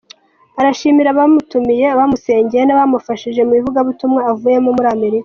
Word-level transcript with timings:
Arashimira 0.59 1.09
abamutumiye, 1.11 1.85
abamusengeye 1.93 2.63
n’abamufashije 2.65 3.41
mu 3.47 3.53
ivugabutumwa 3.59 4.19
avuyemo 4.31 4.69
muri 4.77 4.87
Amerika. 4.95 5.19